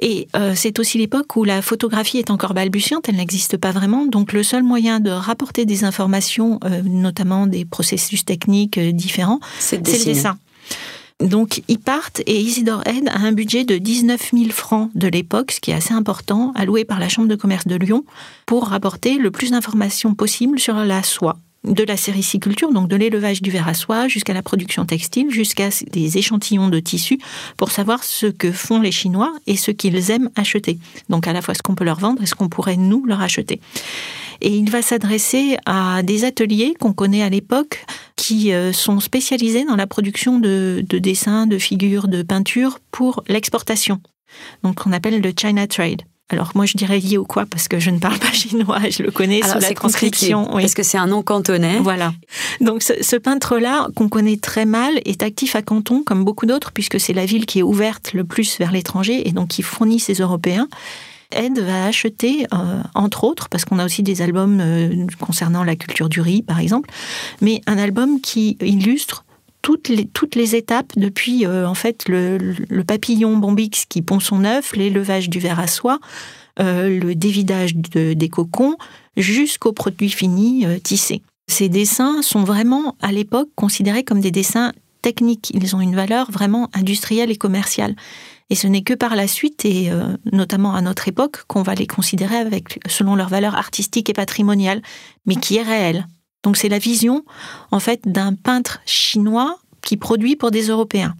Et 0.00 0.28
euh, 0.36 0.54
c'est 0.56 0.78
aussi 0.80 0.98
l'époque 0.98 1.36
où 1.36 1.44
la 1.44 1.62
photographie 1.62 2.18
est 2.18 2.30
encore 2.30 2.52
balbutiante, 2.52 3.08
elle 3.08 3.16
n'existe 3.16 3.56
pas 3.56 3.70
vraiment. 3.70 4.04
Donc 4.04 4.32
le 4.32 4.42
seul 4.42 4.64
moyen 4.64 4.98
de 4.98 5.10
rapporter 5.10 5.64
des 5.64 5.84
informations, 5.84 6.58
euh, 6.64 6.82
notamment 6.82 7.46
des 7.46 7.64
processus 7.64 8.24
techniques 8.24 8.76
euh, 8.76 8.92
c'est 9.58 9.76
le 9.76 9.82
dessin. 9.82 10.36
Donc 11.20 11.62
ils 11.68 11.78
partent 11.78 12.20
et 12.26 12.40
Isidore 12.40 12.82
Head 12.86 13.08
a 13.08 13.18
un 13.18 13.32
budget 13.32 13.64
de 13.64 13.78
19 13.78 14.30
000 14.32 14.50
francs 14.50 14.90
de 14.94 15.06
l'époque, 15.06 15.52
ce 15.52 15.60
qui 15.60 15.70
est 15.70 15.74
assez 15.74 15.94
important, 15.94 16.52
alloué 16.56 16.84
par 16.84 16.98
la 16.98 17.08
Chambre 17.08 17.28
de 17.28 17.36
commerce 17.36 17.66
de 17.66 17.76
Lyon, 17.76 18.04
pour 18.46 18.68
rapporter 18.68 19.18
le 19.18 19.30
plus 19.30 19.52
d'informations 19.52 20.14
possible 20.14 20.58
sur 20.58 20.74
la 20.74 21.02
soie 21.02 21.36
de 21.64 21.84
la 21.84 21.96
sériciculture, 21.96 22.72
donc 22.72 22.88
de 22.88 22.96
l'élevage 22.96 23.40
du 23.40 23.50
verre 23.50 23.68
à 23.68 23.74
soie 23.74 24.08
jusqu'à 24.08 24.34
la 24.34 24.42
production 24.42 24.84
textile, 24.84 25.30
jusqu'à 25.30 25.68
des 25.92 26.18
échantillons 26.18 26.68
de 26.68 26.80
tissus 26.80 27.18
pour 27.56 27.70
savoir 27.70 28.02
ce 28.02 28.26
que 28.26 28.50
font 28.50 28.80
les 28.80 28.92
Chinois 28.92 29.32
et 29.46 29.56
ce 29.56 29.70
qu'ils 29.70 30.10
aiment 30.10 30.30
acheter. 30.34 30.78
Donc 31.08 31.26
à 31.26 31.32
la 31.32 31.40
fois 31.40 31.54
ce 31.54 31.62
qu'on 31.62 31.74
peut 31.74 31.84
leur 31.84 32.00
vendre 32.00 32.22
et 32.22 32.26
ce 32.26 32.34
qu'on 32.34 32.48
pourrait 32.48 32.76
nous 32.76 33.04
leur 33.06 33.20
acheter. 33.20 33.60
Et 34.40 34.56
il 34.56 34.70
va 34.70 34.82
s'adresser 34.82 35.56
à 35.66 36.02
des 36.02 36.24
ateliers 36.24 36.74
qu'on 36.78 36.92
connaît 36.92 37.22
à 37.22 37.28
l'époque 37.28 37.84
qui 38.16 38.52
euh, 38.52 38.72
sont 38.72 38.98
spécialisés 38.98 39.64
dans 39.64 39.76
la 39.76 39.86
production 39.86 40.40
de, 40.40 40.84
de 40.88 40.98
dessins, 40.98 41.46
de 41.46 41.58
figures, 41.58 42.08
de 42.08 42.22
peintures 42.22 42.80
pour 42.90 43.22
l'exportation. 43.28 44.00
Donc 44.64 44.80
on 44.84 44.92
appelle 44.92 45.20
le 45.20 45.32
China 45.38 45.66
Trade. 45.68 46.02
Alors 46.32 46.52
moi 46.54 46.64
je 46.64 46.76
dirais 46.76 46.98
lié 46.98 47.18
ou 47.18 47.24
quoi 47.24 47.44
parce 47.46 47.68
que 47.68 47.78
je 47.78 47.90
ne 47.90 47.98
parle 47.98 48.18
pas 48.18 48.32
chinois, 48.32 48.80
je 48.90 49.02
le 49.02 49.10
connais 49.10 49.42
sous 49.42 49.58
la 49.58 49.72
transcription. 49.74 50.58
Est-ce 50.58 50.74
que 50.74 50.82
c'est 50.82 50.98
un 50.98 51.06
nom 51.06 51.22
cantonais. 51.22 51.78
Voilà. 51.78 52.12
Donc 52.60 52.82
ce, 52.82 53.16
peintre-là 53.16 53.88
qu'on 53.94 54.08
connaît 54.08 54.38
très 54.38 54.64
mal 54.64 55.00
est 55.04 55.22
actif 55.22 55.54
à 55.54 55.62
Canton 55.62 56.02
comme 56.04 56.24
beaucoup 56.24 56.46
d'autres 56.46 56.72
puisque 56.72 56.98
c'est 56.98 57.12
la 57.12 57.26
ville 57.26 57.46
qui 57.46 57.60
est 57.60 57.62
ouverte 57.62 58.14
le 58.14 58.24
plus 58.24 58.58
vers 58.58 58.72
l'étranger 58.72 59.28
et 59.28 59.32
donc 59.32 59.48
qui 59.48 59.62
fournit 59.62 60.00
ses 60.00 60.14
Européens. 60.14 60.68
Ed 61.30 61.58
va 61.58 61.86
acheter, 61.86 62.46
euh, 62.52 62.82
entre 62.94 63.24
autres, 63.24 63.48
parce 63.48 63.64
qu'on 63.64 63.78
a 63.78 63.84
aussi 63.84 64.02
des 64.02 64.20
albums 64.20 64.60
euh, 64.60 65.06
concernant 65.18 65.64
la 65.64 65.76
culture 65.76 66.10
du 66.10 66.20
riz, 66.20 66.42
par 66.42 66.58
exemple, 66.58 66.90
mais 67.40 67.62
un 67.66 67.78
album 67.78 68.20
qui 68.20 68.58
illustre 68.60 69.24
toutes 69.62 69.88
les, 69.88 70.06
toutes 70.06 70.34
les 70.34 70.54
étapes 70.56 70.92
depuis 70.96 71.46
euh, 71.46 71.66
en 71.66 71.74
fait 71.74 72.08
le, 72.08 72.82
papillon 72.82 73.36
bombix 73.38 73.86
qui 73.86 74.02
pond 74.02 74.20
son 74.20 74.44
œuf, 74.44 74.76
l'élevage 74.76 75.30
du 75.30 75.38
verre 75.38 75.60
à 75.60 75.68
soie, 75.68 76.00
euh, 76.60 77.00
le 77.00 77.14
dévidage 77.14 77.74
des 77.76 78.28
cocons, 78.28 78.76
jusqu'au 79.16 79.72
produit 79.72 80.10
fini 80.10 80.66
euh, 80.66 80.78
tissé. 80.78 81.22
Ces 81.48 81.68
dessins 81.68 82.22
sont 82.22 82.44
vraiment 82.44 82.96
à 83.00 83.12
l'époque 83.12 83.48
considérés 83.54 84.04
comme 84.04 84.20
des 84.20 84.30
dessins 84.30 84.72
techniques. 85.00 85.50
Ils 85.54 85.74
ont 85.74 85.80
une 85.80 85.96
valeur 85.96 86.30
vraiment 86.30 86.68
industrielle 86.72 87.30
et 87.30 87.36
commerciale. 87.36 87.94
Et 88.50 88.54
ce 88.54 88.66
n'est 88.66 88.82
que 88.82 88.94
par 88.94 89.16
la 89.16 89.26
suite, 89.26 89.64
et 89.64 89.90
notamment 90.30 90.74
à 90.74 90.82
notre 90.82 91.08
époque, 91.08 91.44
qu'on 91.48 91.62
va 91.62 91.74
les 91.74 91.86
considérer 91.86 92.36
avec, 92.36 92.78
selon 92.86 93.16
leur 93.16 93.28
valeur 93.28 93.56
artistique 93.56 94.10
et 94.10 94.12
patrimoniale, 94.12 94.82
mais 95.26 95.36
qui 95.36 95.56
est 95.56 95.62
réelle. 95.62 96.06
Donc 96.42 96.56
c'est 96.56 96.68
la 96.68 96.78
vision 96.78 97.24
en 97.70 97.80
fait 97.80 98.00
d'un 98.06 98.34
peintre 98.34 98.80
chinois 98.84 99.58
qui 99.84 99.96
produit 99.96 100.36
pour 100.36 100.50
des 100.50 100.68
Européens. 100.68 101.14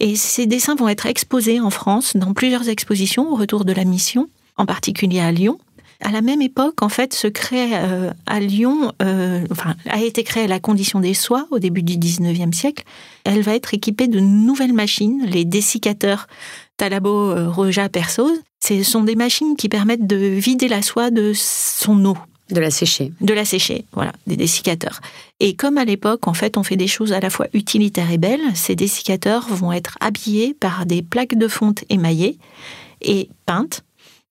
Et 0.00 0.16
ces 0.16 0.46
dessins 0.46 0.74
vont 0.74 0.88
être 0.88 1.06
exposés 1.06 1.60
en 1.60 1.70
France 1.70 2.16
dans 2.16 2.34
plusieurs 2.34 2.68
expositions 2.68 3.30
au 3.30 3.36
retour 3.36 3.64
de 3.64 3.72
la 3.72 3.84
mission, 3.84 4.28
en 4.56 4.66
particulier 4.66 5.20
à 5.20 5.32
Lyon. 5.32 5.58
À 6.00 6.10
la 6.10 6.20
même 6.20 6.42
époque, 6.42 6.82
en 6.82 6.88
fait, 6.88 7.14
se 7.14 7.28
crée 7.28 7.70
euh, 7.72 8.10
à 8.26 8.40
Lyon, 8.40 8.92
euh, 9.00 9.46
enfin, 9.50 9.74
a 9.88 10.02
été 10.02 10.24
créée 10.24 10.48
la 10.48 10.60
condition 10.60 11.00
des 11.00 11.14
soies 11.14 11.46
au 11.50 11.58
début 11.58 11.82
du 11.82 11.94
19e 11.96 12.52
siècle. 12.52 12.84
Elle 13.24 13.42
va 13.42 13.54
être 13.54 13.72
équipée 13.72 14.08
de 14.08 14.20
nouvelles 14.20 14.72
machines, 14.72 15.24
les 15.24 15.44
dessicateurs 15.44 16.26
Talabo 16.76 17.30
euh, 17.30 17.48
Roja 17.48 17.88
Persos. 17.88 18.40
Ce 18.62 18.82
sont 18.82 19.04
des 19.04 19.14
machines 19.14 19.56
qui 19.56 19.68
permettent 19.68 20.06
de 20.06 20.16
vider 20.16 20.68
la 20.68 20.82
soie 20.82 21.10
de 21.10 21.32
son 21.34 22.04
eau, 22.04 22.18
de 22.50 22.60
la 22.60 22.70
sécher. 22.70 23.12
De 23.20 23.32
la 23.32 23.44
sécher, 23.44 23.84
voilà, 23.92 24.12
des 24.26 24.36
dessicateurs. 24.36 25.00
Et 25.40 25.54
comme 25.54 25.78
à 25.78 25.84
l'époque, 25.84 26.28
en 26.28 26.34
fait, 26.34 26.56
on 26.56 26.62
fait 26.62 26.76
des 26.76 26.86
choses 26.86 27.12
à 27.12 27.20
la 27.20 27.30
fois 27.30 27.46
utilitaires 27.54 28.10
et 28.10 28.18
belles, 28.18 28.54
ces 28.54 28.76
dessicateurs 28.76 29.48
vont 29.48 29.72
être 29.72 29.96
habillés 30.00 30.54
par 30.54 30.86
des 30.86 31.02
plaques 31.02 31.36
de 31.36 31.48
fonte 31.48 31.84
émaillées 31.88 32.38
et 33.00 33.28
peintes, 33.46 33.82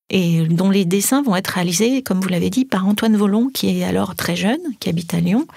et 0.09 0.45
dont 0.47 0.69
les 0.69 0.85
dessins 0.85 1.23
vont 1.23 1.35
être 1.35 1.47
réalisés, 1.47 2.03
comme 2.03 2.19
vous 2.19 2.29
l'avez 2.29 2.49
dit, 2.49 2.65
par 2.65 2.87
Antoine 2.87 3.17
Volon, 3.17 3.49
qui 3.51 3.79
est 3.79 3.83
alors 3.83 4.15
très 4.15 4.35
jeune, 4.35 4.61
qui 4.79 4.89
habite 4.89 5.13
à 5.13 5.19
Lyon. 5.19 5.47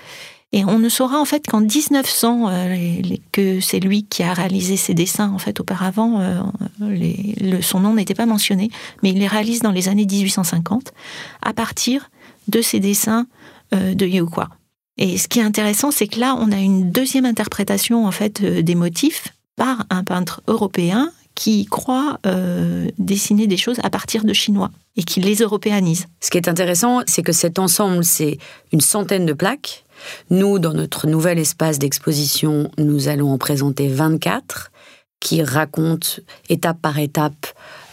Et 0.53 0.65
on 0.65 0.79
ne 0.79 0.89
saura 0.89 1.21
en 1.21 1.25
fait 1.25 1.47
qu'en 1.47 1.61
1900 1.61 2.49
euh, 2.49 3.03
que 3.33 3.61
c'est 3.61 3.81
lui 3.81 4.05
qui 4.05 4.23
a 4.23 4.33
réalisé 4.33 4.77
ces 4.77 4.95
dessins. 4.95 5.31
En 5.31 5.39
fait, 5.39 5.61
auparavant, 5.61 6.21
euh, 6.21 7.61
son 7.61 7.81
nom 7.81 7.95
n'était 7.95 8.15
pas 8.15 8.27
mentionné, 8.27 8.71
mais 9.03 9.11
il 9.11 9.19
les 9.19 9.27
réalise 9.27 9.61
dans 9.61 9.73
les 9.73 9.89
années 9.89 10.07
1850 10.07 10.93
à 11.43 11.53
partir 11.53 12.11
de 12.49 12.62
ces 12.62 12.81
dessins 12.81 13.26
euh, 13.75 13.95
de 13.95 14.07
Yeukwa. 14.07 14.49
Et 14.99 15.19
ce 15.19 15.29
qui 15.29 15.41
est 15.41 15.43
intéressant, 15.43 15.91
c'est 15.91 16.07
que 16.07 16.19
là, 16.19 16.37
on 16.38 16.53
a 16.53 16.59
une 16.59 16.91
deuxième 16.91 17.26
interprétation 17.26 18.07
en 18.07 18.12
fait 18.12 18.41
euh, 18.43 18.62
des 18.62 18.75
motifs 18.75 19.29
par 19.57 19.85
un 19.91 20.05
peintre 20.05 20.43
européen 20.47 21.11
qui 21.35 21.67
croient 21.67 22.19
euh, 22.26 22.88
dessiner 22.99 23.47
des 23.47 23.59
choses 23.59 23.79
à 23.83 23.91
partir 23.91 24.25
de 24.25 24.33
chinois 24.33 24.71
et 24.97 25.03
qui 25.03 25.21
les 25.21 25.37
européanisent. 25.37 26.07
Ce 26.21 26.31
qui 26.31 26.38
est 26.38 26.49
intéressant, 26.49 27.03
c'est 27.07 27.23
que 27.23 27.33
cet 27.33 27.59
ensemble, 27.59 28.05
c'est 28.05 28.38
une 28.73 28.81
centaine 28.81 29.26
de 29.26 29.35
plaques. 29.35 29.85
Nous, 30.31 30.59
dans 30.59 30.73
notre 30.73 31.07
nouvel 31.07 31.38
espace 31.38 31.79
d'exposition, 31.79 32.71
nous 32.79 33.09
allons 33.09 33.33
en 33.33 33.38
présenter 33.38 33.88
24 33.88 34.71
qui 35.21 35.43
racontent 35.43 36.09
étape 36.49 36.81
par 36.81 36.99
étape 36.99 37.47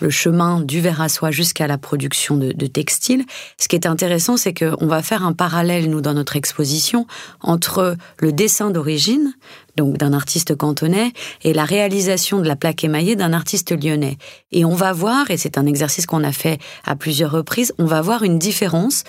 le 0.03 0.09
chemin 0.09 0.59
du 0.59 0.81
verre 0.81 1.01
à 1.01 1.09
soie 1.09 1.31
jusqu'à 1.31 1.65
la 1.65 1.77
production 1.77 2.35
de, 2.35 2.51
de 2.51 2.67
textiles. 2.67 3.25
Ce 3.57 3.67
qui 3.67 3.75
est 3.75 3.87
intéressant, 3.87 4.37
c'est 4.37 4.53
qu'on 4.53 4.85
va 4.85 5.01
faire 5.01 5.25
un 5.25 5.33
parallèle, 5.33 5.89
nous, 5.89 6.01
dans 6.01 6.13
notre 6.13 6.35
exposition, 6.35 7.07
entre 7.41 7.95
le 8.19 8.33
dessin 8.33 8.69
d'origine, 8.69 9.33
donc 9.77 9.97
d'un 9.97 10.13
artiste 10.13 10.55
cantonais, 10.55 11.13
et 11.43 11.53
la 11.53 11.63
réalisation 11.63 12.39
de 12.39 12.47
la 12.47 12.57
plaque 12.57 12.83
émaillée 12.83 13.15
d'un 13.15 13.33
artiste 13.33 13.71
lyonnais. 13.71 14.17
Et 14.51 14.65
on 14.65 14.75
va 14.75 14.91
voir, 14.91 15.31
et 15.31 15.37
c'est 15.37 15.57
un 15.57 15.65
exercice 15.65 16.05
qu'on 16.05 16.23
a 16.23 16.33
fait 16.33 16.59
à 16.85 16.95
plusieurs 16.95 17.31
reprises, 17.31 17.73
on 17.79 17.85
va 17.85 18.01
voir 18.01 18.23
une 18.23 18.37
différence 18.37 19.05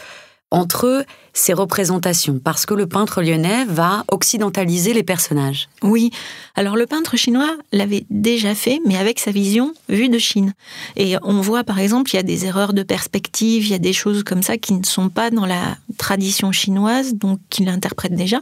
entre 0.51 1.05
ces 1.33 1.53
représentations, 1.53 2.39
parce 2.39 2.65
que 2.65 2.75
le 2.75 2.87
peintre 2.87 3.23
lyonnais 3.23 3.65
va 3.65 4.05
occidentaliser 4.11 4.95
les 4.95 5.03
personnages. 5.03 5.69
Oui, 5.83 6.13
alors 6.55 6.77
le 6.77 6.87
peintre 6.87 7.17
chinois 7.17 7.57
l'avait 7.73 8.07
déjà 8.09 8.55
fait, 8.55 8.81
mais 8.87 8.97
avec 8.97 9.19
sa 9.19 9.33
vision 9.33 9.75
vue 9.89 10.09
de 10.09 10.19
Chine. 10.19 10.53
Et 10.97 11.17
on 11.23 11.41
voit 11.41 11.65
par 11.65 11.81
exemple, 11.81 12.13
il 12.13 12.17
y 12.17 12.21
a 12.21 12.23
des 12.23 12.47
erreurs 12.47 12.73
de 12.73 12.85
perspective, 12.85 13.67
il 13.67 13.71
y 13.71 13.75
a 13.75 13.79
des 13.79 13.93
choses 13.93 14.23
comme 14.23 14.43
ça 14.43 14.57
qui 14.57 14.75
ne 14.75 14.85
sont 14.85 15.09
pas 15.09 15.31
dans 15.31 15.47
la 15.47 15.77
tradition 15.99 16.53
chinoise, 16.53 17.15
donc 17.15 17.41
qu'il 17.51 17.69
interprète 17.69 18.15
déjà. 18.15 18.41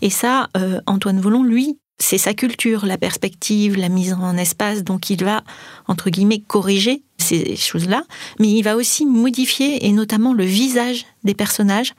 Et 0.00 0.10
ça, 0.10 0.48
euh, 0.56 0.80
Antoine 0.86 1.20
Volon, 1.20 1.44
lui, 1.44 1.78
c'est 1.98 2.18
sa 2.18 2.34
culture, 2.34 2.84
la 2.84 2.98
perspective, 2.98 3.76
la 3.76 3.88
mise 3.88 4.12
en 4.14 4.36
espace, 4.36 4.82
donc 4.82 5.08
il 5.10 5.24
va, 5.24 5.44
entre 5.86 6.10
guillemets, 6.10 6.40
corriger 6.40 7.04
ces 7.22 7.56
choses-là, 7.56 8.04
mais 8.38 8.48
il 8.48 8.62
va 8.62 8.76
aussi 8.76 9.06
modifier, 9.06 9.86
et 9.86 9.92
notamment 9.92 10.34
le 10.34 10.44
visage 10.44 11.06
des 11.24 11.34
personnages, 11.34 11.94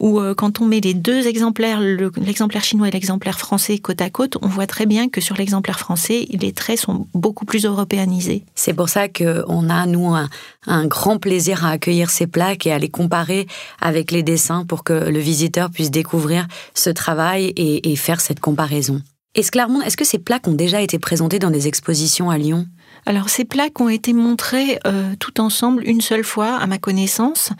où 0.00 0.20
euh, 0.20 0.34
quand 0.34 0.60
on 0.60 0.66
met 0.66 0.80
les 0.80 0.94
deux 0.94 1.26
exemplaires, 1.26 1.80
l'exemplaire 1.80 2.62
chinois 2.62 2.88
et 2.88 2.90
l'exemplaire 2.90 3.38
français 3.38 3.78
côte 3.78 4.00
à 4.00 4.10
côte, 4.10 4.36
on 4.42 4.48
voit 4.48 4.66
très 4.66 4.86
bien 4.86 5.08
que 5.08 5.20
sur 5.20 5.36
l'exemplaire 5.36 5.78
français, 5.78 6.26
les 6.30 6.52
traits 6.52 6.78
sont 6.78 7.08
beaucoup 7.14 7.44
plus 7.44 7.64
européanisés. 7.64 8.44
C'est 8.54 8.74
pour 8.74 8.88
ça 8.88 9.08
qu'on 9.08 9.68
a, 9.68 9.86
nous, 9.86 10.14
un, 10.14 10.86
grand 10.86 11.18
plaisir 11.18 11.64
à 11.64 11.70
accueillir 11.70 12.10
ces 12.10 12.26
plaques 12.26 12.66
et 12.66 12.72
à 12.72 12.78
les 12.78 12.88
comparer 12.88 13.46
avec 13.80 14.12
les 14.12 14.22
dessins 14.22 14.64
pour 14.64 14.84
que 14.84 14.92
le 14.92 15.18
visiteur 15.18 15.70
puisse 15.70 15.90
découvrir 15.90 16.46
ce 16.74 16.90
travail 16.90 17.46
et, 17.56 17.90
et 17.90 17.96
faire 17.96 18.20
cette 18.20 18.40
comparaison. 18.40 19.02
Est-ce 19.38 19.96
que 19.96 20.04
ces 20.04 20.18
plaques 20.18 20.48
ont 20.48 20.52
déjà 20.52 20.82
été 20.82 20.98
présentées 20.98 21.38
dans 21.38 21.52
des 21.52 21.68
expositions 21.68 22.28
à 22.28 22.38
Lyon? 22.38 22.66
Alors 23.06 23.28
ces 23.28 23.44
plaques 23.44 23.80
ont 23.80 23.88
été 23.88 24.12
montrées 24.12 24.80
euh, 24.84 25.14
tout 25.20 25.40
ensemble 25.40 25.84
une 25.86 26.00
seule 26.00 26.24
fois, 26.24 26.56
à 26.56 26.66
ma 26.66 26.78
connaissance, 26.78 27.50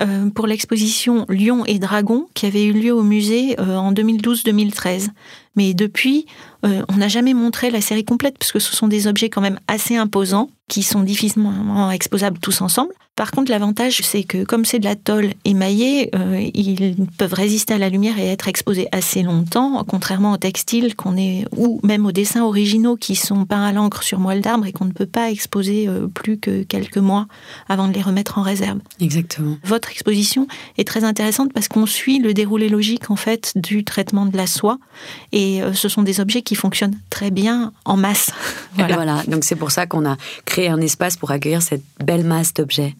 euh, 0.00 0.30
pour 0.30 0.46
l'exposition 0.46 1.26
Lyon 1.28 1.64
et 1.66 1.78
Dragon 1.78 2.26
qui 2.32 2.46
avait 2.46 2.64
eu 2.64 2.72
lieu 2.72 2.92
au 2.92 3.02
musée 3.02 3.60
euh, 3.60 3.76
en 3.76 3.92
2012-2013. 3.92 5.08
Mais 5.56 5.74
depuis, 5.74 6.26
on 6.62 6.96
n'a 6.96 7.08
jamais 7.08 7.32
montré 7.32 7.70
la 7.70 7.80
série 7.80 8.04
complète 8.04 8.38
parce 8.38 8.52
que 8.52 8.58
ce 8.58 8.74
sont 8.74 8.88
des 8.88 9.06
objets 9.06 9.30
quand 9.30 9.40
même 9.40 9.58
assez 9.68 9.96
imposants 9.96 10.50
qui 10.68 10.82
sont 10.82 11.00
difficilement 11.00 11.90
exposables 11.90 12.38
tous 12.38 12.60
ensemble. 12.60 12.92
Par 13.16 13.30
contre, 13.30 13.50
l'avantage, 13.50 14.02
c'est 14.02 14.24
que 14.24 14.44
comme 14.44 14.66
c'est 14.66 14.78
de 14.78 14.84
la 14.84 14.94
tôle 14.94 15.30
émaillée, 15.46 16.10
euh, 16.14 16.50
ils 16.52 16.94
peuvent 17.16 17.32
résister 17.32 17.72
à 17.72 17.78
la 17.78 17.88
lumière 17.88 18.18
et 18.18 18.26
être 18.26 18.46
exposés 18.46 18.88
assez 18.92 19.22
longtemps, 19.22 19.82
contrairement 19.88 20.32
aux 20.32 20.36
textiles 20.36 20.94
qu'on 20.94 21.16
est, 21.16 21.46
ou 21.56 21.80
même 21.82 22.04
aux 22.04 22.12
dessins 22.12 22.44
originaux 22.44 22.96
qui 22.96 23.16
sont 23.16 23.46
peints 23.46 23.64
à 23.64 23.72
l'encre 23.72 24.02
sur 24.02 24.20
moelle 24.20 24.42
d'arbre 24.42 24.66
et 24.66 24.72
qu'on 24.72 24.84
ne 24.84 24.92
peut 24.92 25.06
pas 25.06 25.30
exposer 25.30 25.88
euh, 25.88 26.08
plus 26.08 26.38
que 26.38 26.62
quelques 26.62 26.98
mois 26.98 27.26
avant 27.70 27.88
de 27.88 27.94
les 27.94 28.02
remettre 28.02 28.36
en 28.36 28.42
réserve. 28.42 28.80
Exactement. 29.00 29.56
Votre 29.64 29.90
exposition 29.90 30.46
est 30.76 30.86
très 30.86 31.02
intéressante 31.02 31.54
parce 31.54 31.68
qu'on 31.68 31.86
suit 31.86 32.18
le 32.18 32.34
déroulé 32.34 32.68
logique 32.68 33.10
en 33.10 33.16
fait 33.16 33.52
du 33.56 33.82
traitement 33.82 34.26
de 34.26 34.36
la 34.36 34.46
soie 34.46 34.78
et 35.32 35.62
euh, 35.62 35.72
ce 35.72 35.88
sont 35.88 36.02
des 36.02 36.20
objets 36.20 36.42
qui 36.42 36.54
fonctionnent 36.54 36.98
très 37.08 37.30
bien 37.30 37.72
en 37.86 37.96
masse. 37.96 38.30
voilà. 38.74 38.94
voilà. 38.94 39.22
Donc 39.26 39.44
c'est 39.44 39.56
pour 39.56 39.70
ça 39.70 39.86
qu'on 39.86 40.06
a 40.06 40.18
créé 40.44 40.68
un 40.68 40.82
espace 40.82 41.16
pour 41.16 41.30
accueillir 41.30 41.62
cette 41.62 41.82
belle 42.04 42.24
masse 42.24 42.52
d'objets. 42.52 42.94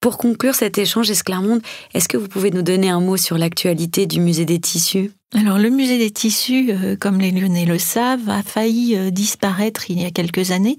Pour 0.00 0.16
conclure 0.16 0.54
cet 0.54 0.78
échange, 0.78 1.10
Esclarmonde, 1.10 1.60
est-ce 1.92 2.08
que 2.08 2.16
vous 2.16 2.28
pouvez 2.28 2.50
nous 2.50 2.62
donner 2.62 2.88
un 2.88 3.00
mot 3.00 3.18
sur 3.18 3.36
l'actualité 3.36 4.06
du 4.06 4.18
musée 4.18 4.46
des 4.46 4.58
tissus? 4.58 5.12
Alors 5.32 5.58
le 5.58 5.70
musée 5.70 5.98
des 5.98 6.10
tissus, 6.10 6.70
euh, 6.70 6.96
comme 6.96 7.20
les 7.20 7.30
Lyonnais 7.30 7.66
le 7.66 7.78
savent, 7.78 8.28
a 8.28 8.42
failli 8.42 8.96
euh, 8.96 9.10
disparaître 9.10 9.90
il 9.90 10.00
y 10.00 10.06
a 10.06 10.10
quelques 10.10 10.50
années. 10.50 10.76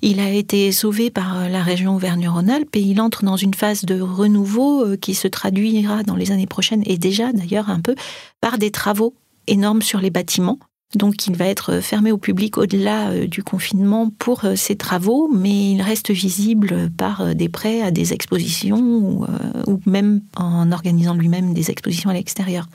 Il 0.00 0.20
a 0.20 0.30
été 0.30 0.70
sauvé 0.72 1.10
par 1.10 1.36
euh, 1.36 1.48
la 1.48 1.62
région 1.62 1.96
Auvergne-Rhône-Alpes 1.96 2.76
et 2.76 2.80
il 2.80 3.00
entre 3.00 3.24
dans 3.24 3.36
une 3.36 3.54
phase 3.54 3.84
de 3.84 4.00
renouveau 4.00 4.96
qui 4.96 5.14
se 5.14 5.28
traduira 5.28 6.02
dans 6.02 6.16
les 6.16 6.30
années 6.30 6.46
prochaines 6.46 6.82
et 6.86 6.96
déjà 6.96 7.32
d'ailleurs 7.32 7.68
un 7.68 7.80
peu 7.80 7.94
par 8.40 8.56
des 8.56 8.70
travaux 8.70 9.14
énormes 9.48 9.82
sur 9.82 10.00
les 10.00 10.10
bâtiments. 10.10 10.58
Donc 10.94 11.28
il 11.28 11.36
va 11.36 11.46
être 11.46 11.80
fermé 11.80 12.10
au 12.10 12.18
public 12.18 12.58
au-delà 12.58 13.10
euh, 13.10 13.26
du 13.28 13.44
confinement 13.44 14.10
pour 14.18 14.44
euh, 14.44 14.56
ses 14.56 14.76
travaux, 14.76 15.30
mais 15.32 15.72
il 15.72 15.82
reste 15.82 16.10
visible 16.10 16.90
par 16.96 17.20
euh, 17.20 17.34
des 17.34 17.48
prêts 17.48 17.80
à 17.82 17.92
des 17.92 18.12
expositions 18.12 18.80
ou, 18.80 19.80
même 19.86 20.20
en 20.36 20.72
organisant 20.72 21.14
lui-même 21.14 21.54
des 21.54 21.70
expositions 21.70 22.10
à 22.10 22.14
l'extérieur. 22.14 22.68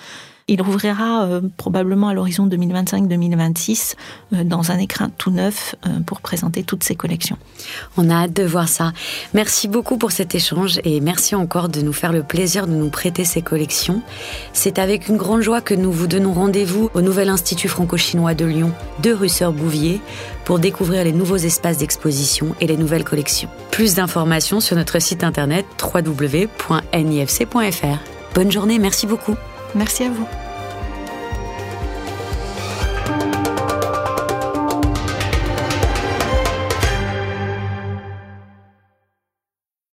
Il 0.48 0.62
rouvrira 0.62 1.24
euh, 1.24 1.42
probablement 1.58 2.10
à 2.10 2.14
l'horizon 2.14 2.48
2025-2026 2.48 3.96
euh, 4.34 4.44
dans 4.44 4.70
un 4.70 4.78
écrin 4.78 5.10
tout 5.10 5.32
neuf 5.32 5.74
euh, 5.88 6.02
pour 6.06 6.22
présenter 6.22 6.62
toutes 6.62 6.84
ses 6.84 6.94
collections. 6.94 7.40
On 7.98 8.12
a 8.12 8.14
hâte 8.14 8.34
de 8.34 8.44
voir 8.44 8.70
ça. 8.70 8.94
Merci 9.34 9.68
beaucoup 9.68 9.98
pour 9.98 10.12
cet 10.12 10.36
échange 10.36 10.80
et 10.84 11.02
merci 11.02 11.34
encore 11.34 11.68
de 11.68 11.82
nous 11.82 11.94
faire 11.94 12.12
le 12.12 12.22
plaisir 12.22 12.68
de 12.68 12.74
nous 12.74 12.92
prêter 12.92 13.25
ces 13.25 13.42
collections. 13.42 14.04
C'est 14.54 14.78
avec 14.78 15.08
une 15.08 15.18
grande 15.18 15.42
joie 15.42 15.62
que 15.62 15.74
nous 15.74 15.92
vous 15.92 16.06
donnons 16.06 16.34
rendez-vous 16.34 16.92
au 16.94 17.02
Nouvel 17.02 17.30
Institut 17.30 17.68
franco-chinois 17.68 18.36
de 18.36 18.46
Lyon, 18.46 18.72
de 19.02 19.14
rue 19.14 19.32
Bouvier, 19.52 20.00
pour 20.44 20.60
découvrir 20.60 21.04
les 21.04 21.12
nouveaux 21.12 21.38
espaces 21.38 21.80
d'exposition 21.80 22.56
et 22.62 22.68
les 22.68 22.78
nouvelles 22.78 23.04
collections. 23.04 23.50
Plus 23.72 23.96
d'informations 23.96 24.60
sur 24.60 24.75
notre 24.75 25.02
site 25.02 25.24
internet 25.24 25.66
www.nifc.fr. 25.82 26.46
Bonne 28.36 28.52
journée, 28.52 28.78
merci 28.78 29.08
beaucoup. 29.08 29.36
Merci 29.75 30.05
à 30.05 30.10
vous. 30.10 30.27